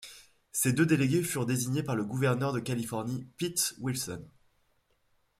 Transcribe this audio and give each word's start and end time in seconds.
Ces 0.51 0.73
deux 0.73 0.87
délégués 0.87 1.21
furent 1.21 1.45
désignés 1.45 1.83
par 1.83 1.95
le 1.95 2.03
gouverneur 2.03 2.53
de 2.53 2.59
Californie 2.59 3.27
Pete 3.37 3.75
Wilson. 3.81 4.27